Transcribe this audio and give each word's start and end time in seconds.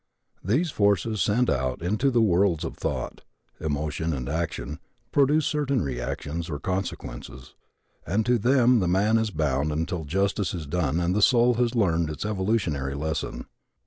These 0.43 0.71
forces 0.71 1.21
sent 1.21 1.47
out 1.47 1.83
into 1.83 2.09
the 2.09 2.23
worlds 2.23 2.63
of 2.63 2.75
thought, 2.75 3.21
emotion 3.59 4.13
and 4.13 4.27
action, 4.27 4.79
produce 5.11 5.45
certain 5.45 5.83
reactions, 5.83 6.49
or 6.49 6.57
consequences, 6.57 7.53
and 8.03 8.25
to 8.25 8.39
them 8.39 8.79
the 8.79 8.87
man 8.87 9.19
is 9.19 9.29
bound 9.29 9.71
until 9.71 10.03
justice 10.03 10.55
is 10.55 10.65
done 10.65 10.99
and 10.99 11.13
the 11.15 11.21
soul 11.21 11.53
has 11.53 11.75
learned 11.75 12.09
its 12.09 12.25
evolutionary 12.25 12.95
lesson. 12.95 13.45